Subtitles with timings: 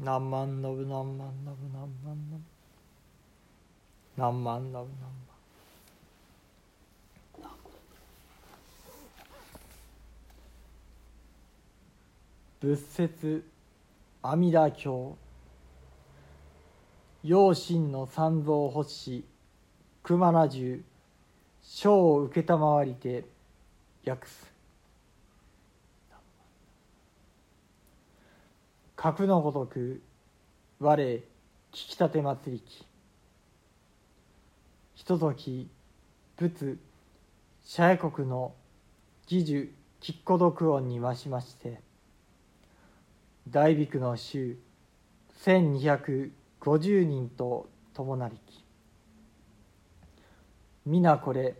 [0.00, 2.44] 何万のぶ何万のぶ何万のぶ
[4.16, 5.28] 何万のぶ何万。
[12.60, 13.44] 仏説
[14.22, 15.16] 阿弥陀経。
[17.24, 19.24] 養親の三蔵発し
[20.04, 20.84] 熊名十
[21.62, 23.24] 章を承りて
[24.06, 24.57] 訳す。
[29.00, 30.02] 格のごとく
[30.80, 31.22] 我聞
[31.70, 32.84] き立て祭りき。
[34.96, 35.70] ひととき
[36.36, 36.78] 仏
[37.62, 38.54] 社会国の
[39.30, 41.80] 義樹吉孤独音に増しまして
[43.48, 44.58] 大ビの衆
[45.44, 48.64] 1250人と共なりき。
[50.84, 51.54] 皆これ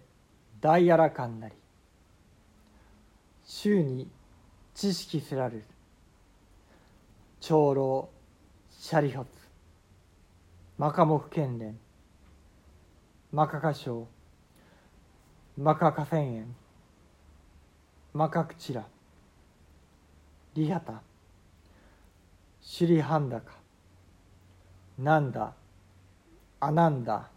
[0.61, 1.55] 大あらかんなり。
[3.45, 4.11] 衆に
[4.75, 5.65] 知識せられる。
[7.41, 8.09] 長老
[8.71, 9.31] シャリホツ
[10.77, 11.79] マカモフ県連
[13.33, 14.09] マカカ省
[15.57, 16.57] マカカ千円
[18.13, 18.87] マカクチラ
[20.55, 21.03] リハタ
[22.61, 23.53] シュリハンダカ
[24.99, 25.55] ナンダ
[26.61, 27.31] アナンダ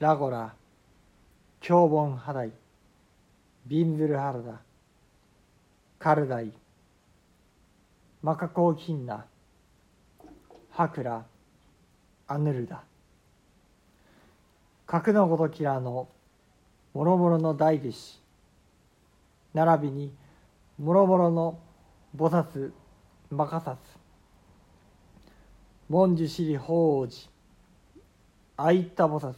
[0.00, 0.52] ラゴラ
[1.60, 2.52] キョウボンハダイ
[3.66, 4.60] ビンズルハルダ
[5.98, 6.52] カルダイ
[8.26, 9.24] マカコウキンナ
[10.70, 11.24] ハクラ
[12.26, 12.82] アヌルダ。
[14.84, 16.08] 核のごときらの
[16.92, 18.20] もろもろの大弟子
[19.54, 20.12] 並びに
[20.76, 21.60] もろもろの
[22.16, 22.72] 菩薩
[23.30, 23.96] マカサス
[25.88, 27.30] 文殊師利法王子
[28.56, 29.36] あいった菩薩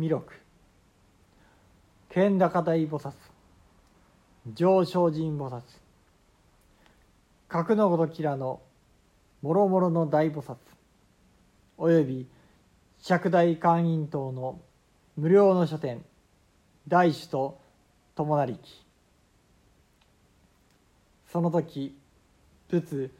[0.00, 0.20] 弥勒。
[2.08, 3.12] 剣高大菩薩
[4.52, 5.83] 上昇人菩薩。
[7.54, 8.62] 格のごときらの
[9.40, 10.56] もろもろの大菩薩
[11.78, 12.26] および
[12.98, 14.60] 釈大観音等の
[15.16, 16.04] 無料の書店
[16.88, 17.60] 大師と
[18.16, 18.84] 共なりき。
[21.30, 21.96] その時
[22.70, 23.12] 仏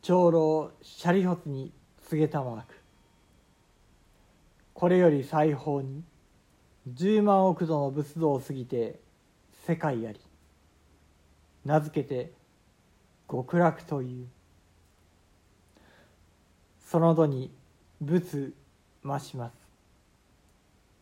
[0.00, 1.70] 長老シャリホツに
[2.08, 2.80] 告げたまく。
[4.72, 6.02] これより裁縫に
[6.86, 9.00] 十万億度の仏像を過ぎて
[9.66, 10.20] 世界あり。
[11.66, 12.32] 名付けて
[13.34, 14.28] 極楽という。
[16.86, 17.50] その度に
[18.00, 18.52] 仏
[19.04, 19.54] 増します。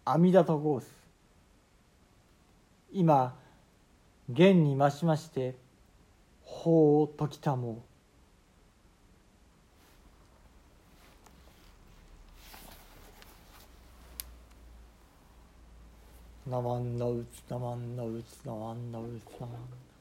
[0.07, 0.91] 阿弥陀と申す。
[2.91, 3.37] 今
[4.31, 5.57] 現に増しまして
[6.43, 7.83] 法を解きたも
[16.47, 16.51] う。
[16.51, 19.92] なまんのうつなまんのうつなまんのうつなまん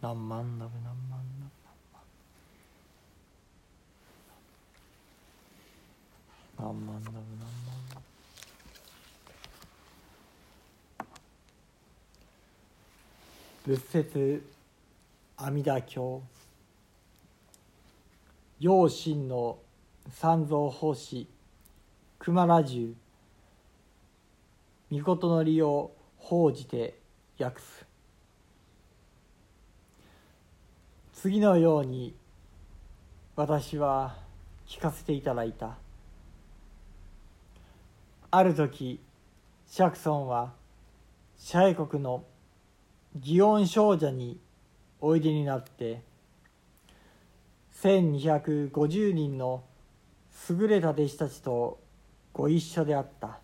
[0.00, 1.58] 何万ナブ何万ナブ
[6.56, 8.00] 何万ナブ何万ナ
[13.66, 14.46] ブ仏説
[15.36, 16.22] 阿弥陀経
[18.60, 19.58] 養親の
[20.10, 21.26] 三蔵法師
[22.20, 22.94] 熊羅十
[24.92, 27.00] 御事の利を報じて
[27.38, 27.87] 訳す。
[31.20, 32.14] 次のように
[33.34, 34.18] 私は
[34.68, 35.76] 聞かせていただいた。
[38.30, 39.00] ある時
[39.66, 40.52] 釈尊は
[41.36, 42.22] シャイ国の
[43.18, 44.38] 祇園少女に
[45.00, 46.02] おいでになって
[47.82, 49.64] 1250人の
[50.48, 51.80] 優れた弟子たちと
[52.32, 53.40] ご一緒であった。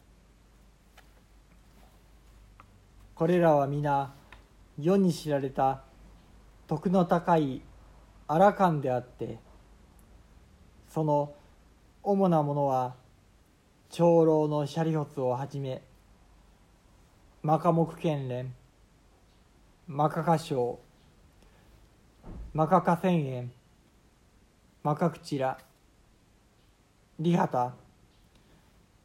[3.16, 4.14] これらは皆
[4.78, 5.83] 世に知られた
[6.66, 7.62] 徳の高い
[8.26, 9.38] アラカンであって
[10.88, 11.34] その
[12.02, 12.94] 主なものは
[13.90, 15.82] 長老のシャリホツをはじめ
[17.42, 18.54] マカモク県連
[19.86, 20.78] マカカ省
[22.54, 23.52] マカカ千円
[24.82, 25.58] マカクチラ
[27.18, 27.74] リハタ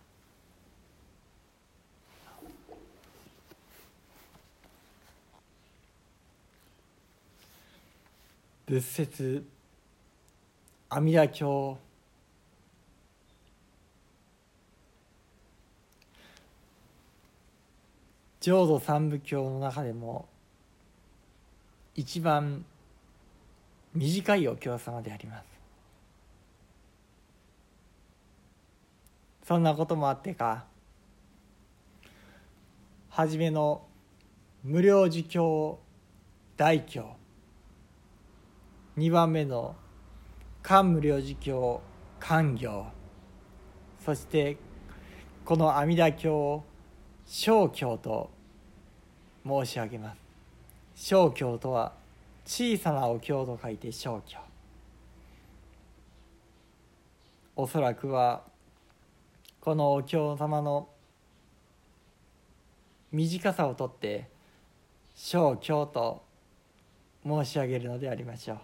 [8.65, 9.45] 仏説
[10.89, 11.77] 阿弥陀経
[18.39, 20.27] 浄土三部経の中でも
[21.95, 22.63] 一番
[23.95, 25.45] 短いお経様であります。
[29.43, 30.65] そんなこともあってか
[33.09, 33.85] 初めの
[34.63, 35.79] 無料儒教
[36.57, 37.15] 大教
[38.97, 39.75] 2番目の
[40.63, 41.81] 漢無量寿経
[42.19, 42.85] 漢行
[44.03, 44.57] そして
[45.43, 46.63] この阿弥陀経を
[47.27, 48.31] 小経と
[49.45, 50.17] 申し上げます。
[50.95, 51.93] 小経とは
[52.45, 54.37] 小さなお経と書いて小経。
[57.55, 58.43] おそらくは
[59.59, 60.89] このお経様の
[63.11, 64.29] 短さをとって
[65.15, 66.23] 小経と
[67.25, 68.59] 申し上げるのでありましょう。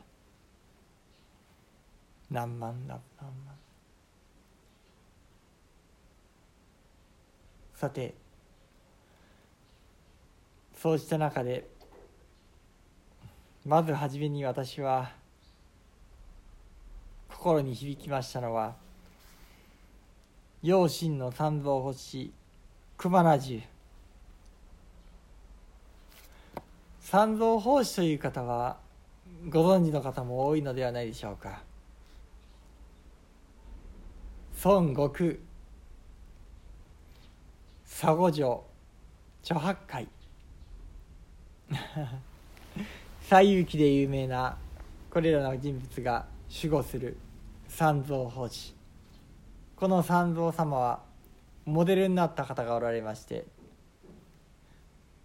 [2.29, 3.31] 何万何万。
[7.73, 8.13] さて
[10.77, 11.67] そうした中で
[13.65, 15.11] まず初めに私は
[17.29, 18.75] 心に響きましたのは
[20.63, 22.31] 養親の三蔵法師
[22.97, 23.61] 熊名樹
[27.01, 28.77] 三蔵法師という方は
[29.49, 31.61] ご存知の方も多いのではないでしょうか。
[34.63, 35.35] 孫悟空。
[37.83, 38.63] 佐護城。
[39.43, 40.07] 著八海。
[43.31, 44.57] 西遊記で有名な
[45.09, 47.15] これらの人物が守護する
[47.69, 48.75] 三蔵法師。
[49.77, 50.99] この三蔵様は
[51.63, 53.45] モデルになった方がおられまして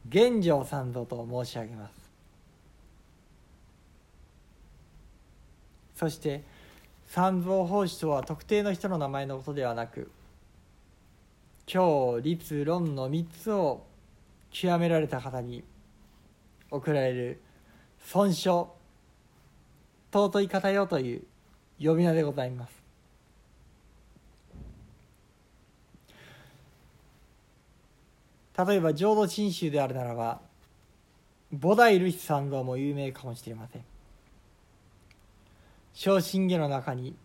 [0.08, 1.94] 玄奘三蔵と申し上げます。
[5.96, 6.44] そして
[7.08, 10.12] 三蔵法師とは特定の人の名前のことではなく
[11.66, 13.84] 教律論の3つを
[14.52, 15.64] 極められた方に
[16.70, 17.40] 贈られる
[18.06, 18.72] 尊称
[20.12, 21.22] 尊い方よという
[21.82, 22.72] 呼び名でございます。
[28.66, 30.40] 例えば浄土真宗であるならば
[31.52, 33.84] 菩提ルシ三蔵も有名かもしれません。
[35.92, 37.16] 昇進下の中に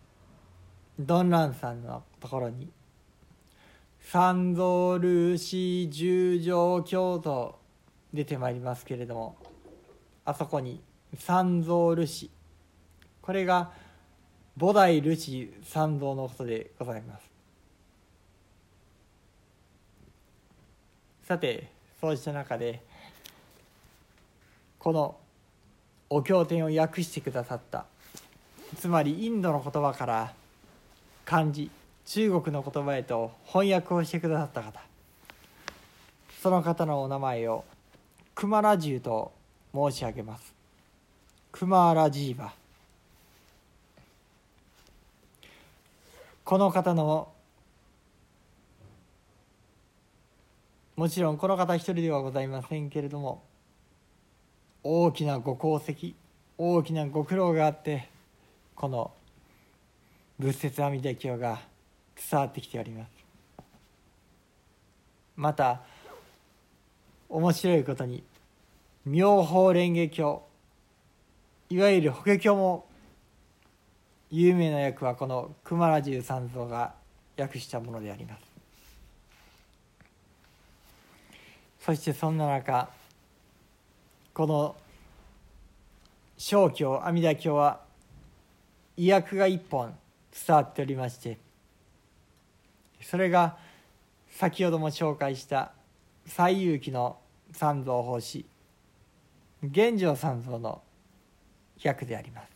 [0.98, 2.68] ドンランさんのところに
[4.00, 7.58] 三蔵ルーシ十条京都
[8.12, 9.36] 出てまいりますけれども
[10.24, 10.80] あそこに
[11.18, 12.30] 三蔵ルシ。
[13.20, 13.72] これが
[14.58, 17.22] 菩提ルシ三蔵のことでございます。
[21.24, 22.82] さてそうした中で
[24.78, 25.16] この
[26.10, 27.86] お経典を訳してくださった
[28.76, 30.34] つまりインドの言葉から
[31.24, 31.70] 漢字
[32.04, 34.80] 中国の言葉へと翻訳をしてくださった方。
[36.42, 37.64] その方のお名前を
[38.34, 39.32] クマラジュと
[39.74, 40.54] 申し上げます。
[41.50, 42.52] クマラジーバ。
[46.44, 47.32] この方の
[50.96, 53.42] もちろんこの方一人ではございませんけれども
[54.82, 56.14] 大きなご功績
[56.58, 58.08] 大きなご苦労があって
[58.74, 59.10] この
[60.38, 61.60] 仏説阿弥陀経が
[62.30, 63.10] 伝わってきております。
[65.36, 65.80] また
[67.28, 68.22] 面白いことに
[69.04, 70.42] 妙法蓮華経。
[71.70, 72.86] いわゆる法華経も
[74.30, 76.94] 有名な訳はこの熊良十三蔵が
[77.38, 78.52] 訳したものであります。
[81.84, 82.90] そしてそんな中
[84.32, 84.76] この
[86.38, 87.80] 正教阿弥陀経は
[88.96, 89.92] 医薬が一本
[90.46, 91.38] 伝わっておりまして
[93.02, 93.58] それが
[94.30, 95.72] 先ほども紹介した
[96.24, 97.18] 西遊記の
[97.50, 98.46] 三蔵法師
[99.62, 100.82] 玄奘三蔵の
[101.84, 102.52] 訳であります。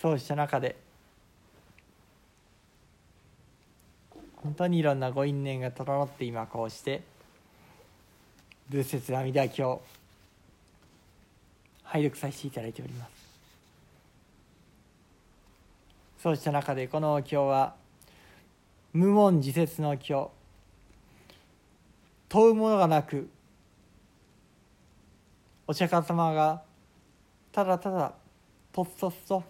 [0.00, 0.74] そうした中で
[4.34, 7.02] 本当にいろんなご因縁が整って今こうして
[8.68, 9.80] 仏説阿弥陀経
[11.84, 13.10] 拝読させていただいております。
[16.20, 17.74] そうした中でこの経は
[18.92, 20.30] 無門自説の経
[22.28, 23.28] 問うものがなく
[25.66, 26.62] お釈迦様が
[27.52, 28.12] ただただ
[28.72, 29.42] とっそっそ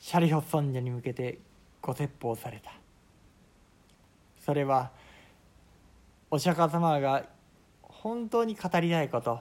[0.00, 1.38] シャリホ尊者に向けて
[1.82, 2.72] ご説法された。
[4.44, 4.90] それは
[6.30, 7.24] お釈迦様が
[7.82, 9.40] 本当に語りたいこと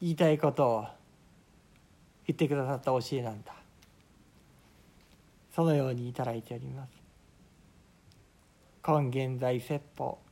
[0.00, 0.84] 言いたいことを
[2.26, 3.63] 言ってくださった教えなんだ。
[5.54, 6.90] そのようにいただいております。
[8.82, 10.23] 今現在説法。